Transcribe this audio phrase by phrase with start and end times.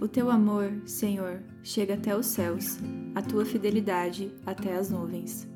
[0.00, 2.78] O teu amor, Senhor, chega até os céus,
[3.16, 5.48] a tua fidelidade até as nuvens.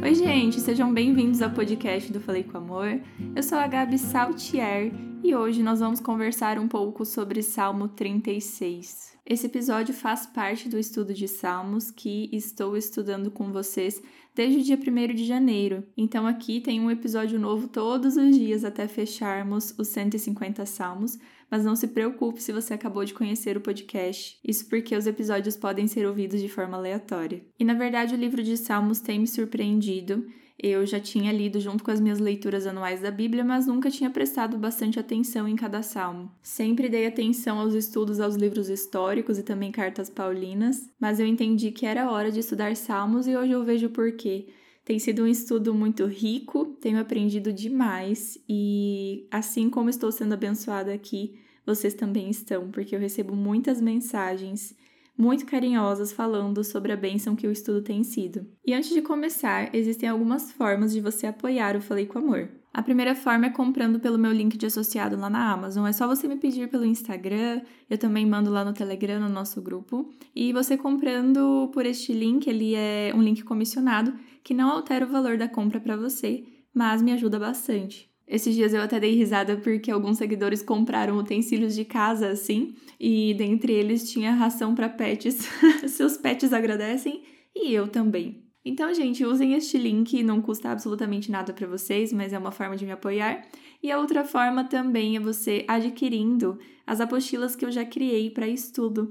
[0.00, 3.00] Oi, gente, sejam bem-vindos ao podcast do Falei com Amor.
[3.34, 4.92] Eu sou a Gabi Saltier
[5.24, 9.18] e hoje nós vamos conversar um pouco sobre Salmo 36.
[9.32, 14.02] Esse episódio faz parte do estudo de Salmos que estou estudando com vocês
[14.34, 15.84] desde o dia 1 de janeiro.
[15.96, 21.18] Então aqui tem um episódio novo todos os dias até fecharmos os 150 salmos,
[21.50, 24.38] mas não se preocupe se você acabou de conhecer o podcast.
[24.46, 27.42] Isso porque os episódios podem ser ouvidos de forma aleatória.
[27.58, 30.26] E na verdade o livro de Salmos tem me surpreendido
[30.62, 34.08] eu já tinha lido junto com as minhas leituras anuais da Bíblia, mas nunca tinha
[34.08, 36.30] prestado bastante atenção em cada salmo.
[36.40, 41.72] Sempre dei atenção aos estudos aos livros históricos e também cartas paulinas, mas eu entendi
[41.72, 44.46] que era hora de estudar salmos e hoje eu vejo por quê.
[44.84, 50.92] Tem sido um estudo muito rico, tenho aprendido demais e, assim como estou sendo abençoada
[50.92, 54.74] aqui, vocês também estão, porque eu recebo muitas mensagens
[55.16, 58.46] muito carinhosas falando sobre a bênção que o estudo tem sido.
[58.66, 62.48] E antes de começar, existem algumas formas de você apoiar o Falei com Amor.
[62.74, 65.86] A primeira forma é comprando pelo meu link de associado lá na Amazon.
[65.86, 67.60] É só você me pedir pelo Instagram,
[67.90, 70.10] eu também mando lá no Telegram, no nosso grupo.
[70.34, 75.08] E você comprando por este link, ele é um link comissionado que não altera o
[75.08, 76.44] valor da compra para você,
[76.74, 78.11] mas me ajuda bastante.
[78.26, 83.34] Esses dias eu até dei risada porque alguns seguidores compraram utensílios de casa assim, e
[83.34, 85.48] dentre eles tinha ração para pets.
[85.88, 87.22] Seus pets agradecem
[87.54, 88.42] e eu também.
[88.64, 92.76] Então, gente, usem este link, não custa absolutamente nada para vocês, mas é uma forma
[92.76, 93.44] de me apoiar.
[93.82, 98.46] E a outra forma também é você adquirindo as apostilas que eu já criei para
[98.46, 99.10] estudo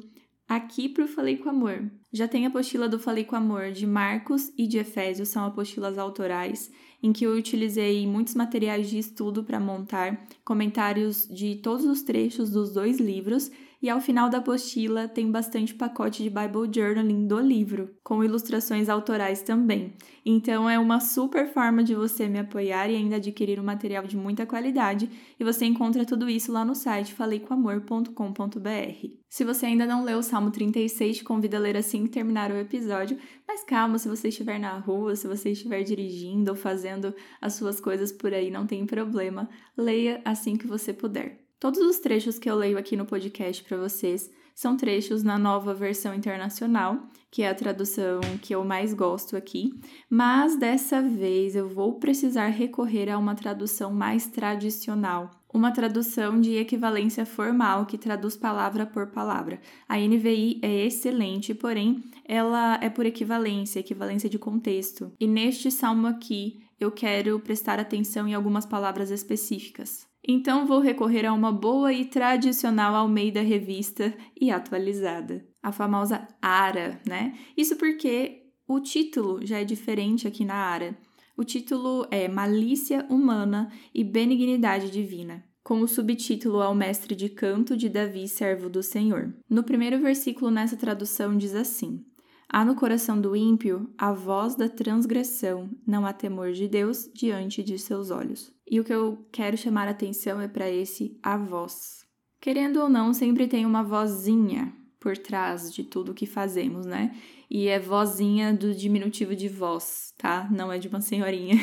[0.55, 1.89] aqui para o Falei com Amor.
[2.11, 5.97] Já tem a apostila do Falei com Amor de Marcos e de Efésios, são apostilas
[5.97, 6.69] autorais
[7.01, 12.51] em que eu utilizei muitos materiais de estudo para montar comentários de todos os trechos
[12.51, 13.49] dos dois livros
[13.81, 18.89] e ao final da apostila tem bastante pacote de Bible Journaling do livro, com ilustrações
[18.89, 19.95] autorais também.
[20.23, 24.15] Então é uma super forma de você me apoiar e ainda adquirir um material de
[24.15, 29.07] muita qualidade, e você encontra tudo isso lá no site faleicomamor.com.br.
[29.29, 32.51] Se você ainda não leu o Salmo 36, te convido a ler assim que terminar
[32.51, 33.17] o episódio,
[33.47, 37.79] mas calma, se você estiver na rua, se você estiver dirigindo ou fazendo as suas
[37.79, 41.40] coisas por aí, não tem problema, leia assim que você puder.
[41.61, 45.75] Todos os trechos que eu leio aqui no podcast para vocês são trechos na nova
[45.75, 46.97] versão internacional,
[47.29, 49.79] que é a tradução que eu mais gosto aqui,
[50.09, 56.55] mas dessa vez eu vou precisar recorrer a uma tradução mais tradicional, uma tradução de
[56.55, 59.61] equivalência formal que traduz palavra por palavra.
[59.87, 65.11] A NVI é excelente, porém ela é por equivalência, equivalência de contexto.
[65.19, 70.09] E neste salmo aqui eu quero prestar atenção em algumas palavras específicas.
[70.27, 77.01] Então vou recorrer a uma boa e tradicional Almeida Revista e atualizada, a famosa ARA,
[77.07, 77.37] né?
[77.57, 80.97] Isso porque o título já é diferente aqui na ARA.
[81.35, 87.75] O título é Malícia Humana e Benignidade Divina, com o subtítulo Ao Mestre de Canto
[87.75, 89.33] de Davi, servo do Senhor.
[89.49, 92.05] No primeiro versículo nessa tradução diz assim:
[92.47, 97.63] Há no coração do ímpio a voz da transgressão, não há temor de Deus diante
[97.63, 98.53] de seus olhos.
[98.71, 102.05] E o que eu quero chamar a atenção é para esse a voz.
[102.39, 107.13] Querendo ou não, sempre tem uma vozinha por trás de tudo que fazemos, né?
[107.49, 110.47] E é vozinha do diminutivo de voz, tá?
[110.49, 111.55] Não é de uma senhorinha.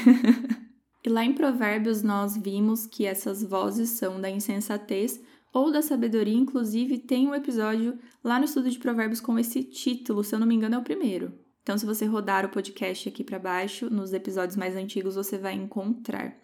[1.02, 5.18] e lá em Provérbios nós vimos que essas vozes são da insensatez
[5.50, 10.22] ou da sabedoria, inclusive tem um episódio lá no estudo de Provérbios com esse título,
[10.22, 11.32] se eu não me engano é o primeiro.
[11.62, 15.54] Então, se você rodar o podcast aqui para baixo, nos episódios mais antigos você vai
[15.54, 16.36] encontrar.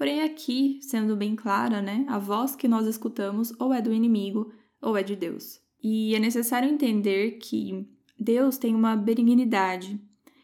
[0.00, 4.50] Porém, aqui, sendo bem clara, né, a voz que nós escutamos ou é do inimigo
[4.80, 5.60] ou é de Deus.
[5.84, 7.86] E é necessário entender que
[8.18, 10.00] Deus tem uma benignidade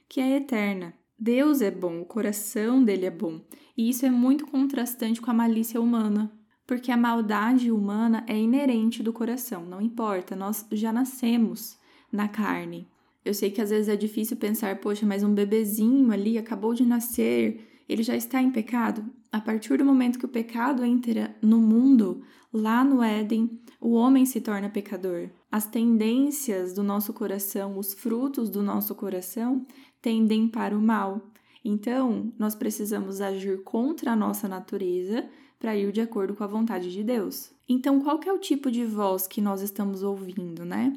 [0.07, 0.93] que é eterna.
[1.19, 3.41] Deus é bom, o coração dele é bom.
[3.75, 6.31] E isso é muito contrastante com a malícia humana,
[6.67, 11.79] porque a maldade humana é inerente do coração, não importa, nós já nascemos
[12.13, 12.87] na carne.
[13.25, 16.85] Eu sei que às vezes é difícil pensar, poxa, mas um bebezinho ali acabou de
[16.85, 19.05] nascer, ele já está em pecado.
[19.31, 22.23] A partir do momento que o pecado entra no mundo,
[22.53, 25.29] lá no Éden, o homem se torna pecador.
[25.51, 29.67] As tendências do nosso coração, os frutos do nosso coração,
[30.01, 31.21] tendem para o mal.
[31.65, 35.29] Então, nós precisamos agir contra a nossa natureza
[35.59, 37.51] para ir de acordo com a vontade de Deus.
[37.69, 40.93] Então, qual é o tipo de voz que nós estamos ouvindo, né?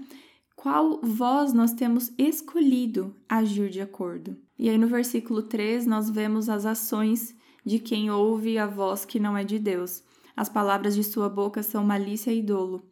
[0.55, 4.37] Qual voz nós temos escolhido agir de acordo?
[4.59, 7.33] E aí no versículo 3 nós vemos as ações
[7.65, 10.03] de quem ouve a voz que não é de Deus.
[10.35, 12.83] As palavras de sua boca são malícia e dolo.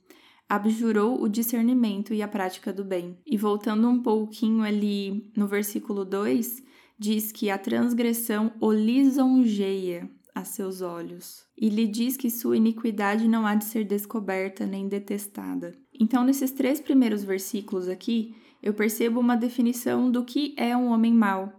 [0.48, 3.18] Abjurou o discernimento e a prática do bem.
[3.26, 6.64] E voltando um pouquinho ali no versículo 2,
[6.98, 11.46] diz que a transgressão o lisonjeia a seus olhos.
[11.58, 15.74] E lhe diz que sua iniquidade não há de ser descoberta nem detestada.
[16.00, 21.14] Então, nesses três primeiros versículos aqui, eu percebo uma definição do que é um homem
[21.14, 21.54] mau.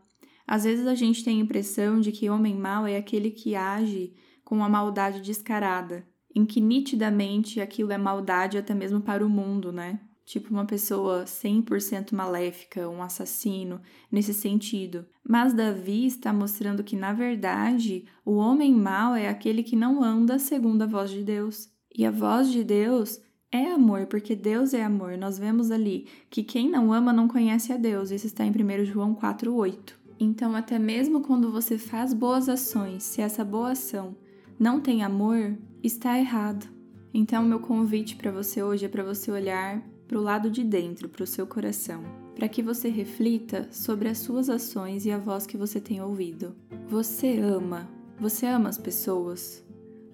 [0.47, 4.15] Às vezes a gente tem a impressão de que homem mau é aquele que age
[4.45, 9.71] com a maldade descarada, em que nitidamente aquilo é maldade até mesmo para o mundo,
[9.71, 10.01] né?
[10.25, 13.81] Tipo uma pessoa 100% maléfica, um assassino,
[14.11, 15.07] nesse sentido.
[15.27, 20.39] Mas Davi está mostrando que, na verdade, o homem mau é aquele que não anda
[20.39, 21.71] segundo a voz de Deus.
[21.95, 25.17] E a voz de Deus é amor, porque Deus é amor.
[25.17, 28.11] Nós vemos ali que quem não ama não conhece a Deus.
[28.11, 29.95] Isso está em 1 João 4,8.
[30.21, 34.17] Então, até mesmo quando você faz boas ações, se essa boa ação
[34.59, 36.67] não tem amor, está errado.
[37.15, 41.09] Então, meu convite para você hoje é para você olhar para o lado de dentro,
[41.09, 42.03] para o seu coração,
[42.35, 46.55] para que você reflita sobre as suas ações e a voz que você tem ouvido.
[46.89, 49.65] Você ama, você ama as pessoas,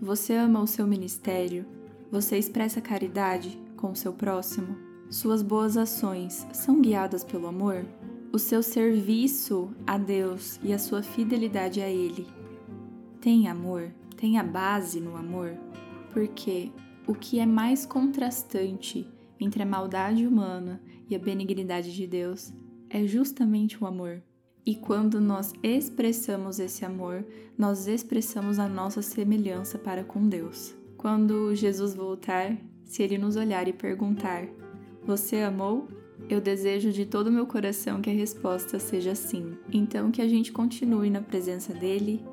[0.01, 1.65] você ama o seu ministério,
[2.15, 4.77] você expressa caridade com o seu próximo,
[5.11, 7.85] suas boas ações são guiadas pelo amor,
[8.33, 12.27] o seu serviço a Deus e a sua fidelidade a Ele
[13.21, 15.57] tem amor tem a base no amor,
[16.13, 16.71] porque
[17.07, 19.07] o que é mais contrastante
[19.41, 22.53] entre a maldade humana e a benignidade de Deus
[22.89, 24.23] é justamente o amor.
[24.65, 27.27] E quando nós expressamos esse amor,
[27.59, 30.84] nós expressamos a nossa semelhança para com Deus.
[31.05, 34.49] Quando Jesus voltar, se ele nos olhar e perguntar:
[35.05, 35.87] Você amou?
[36.31, 39.55] Eu desejo de todo o meu coração que a resposta seja sim.
[39.71, 42.25] Então, que a gente continue na presença dele,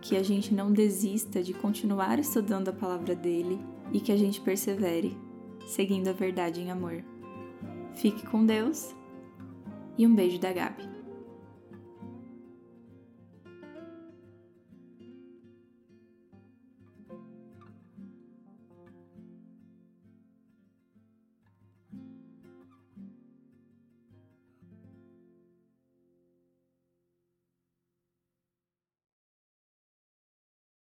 [0.00, 3.60] que a gente não desista de continuar estudando a palavra dele
[3.92, 5.16] e que a gente persevere,
[5.64, 7.04] seguindo a verdade em amor.
[7.94, 8.92] Fique com Deus
[9.96, 10.95] e um beijo da Gabi.